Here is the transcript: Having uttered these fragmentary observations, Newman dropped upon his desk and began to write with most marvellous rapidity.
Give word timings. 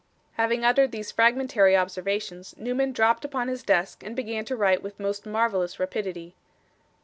Having 0.31 0.65
uttered 0.65 0.91
these 0.91 1.11
fragmentary 1.11 1.77
observations, 1.77 2.55
Newman 2.57 2.91
dropped 2.91 3.23
upon 3.23 3.49
his 3.49 3.61
desk 3.61 4.01
and 4.01 4.15
began 4.15 4.43
to 4.45 4.55
write 4.55 4.81
with 4.81 4.99
most 4.99 5.27
marvellous 5.27 5.79
rapidity. 5.79 6.33